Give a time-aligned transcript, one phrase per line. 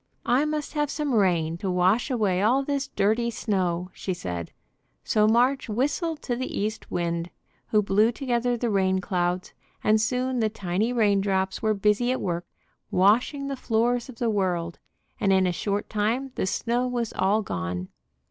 [0.25, 4.51] "I must have some rain to wash away all this dirty snow," she said;
[5.03, 7.29] so March whistled to the East Wind,
[7.67, 9.53] who blew together the rain clouds,
[9.83, 12.47] and soon the tiny rain drops were busy at work
[12.89, 14.79] washing the floors of the world,
[15.19, 17.89] and in a short time the snow was all gone.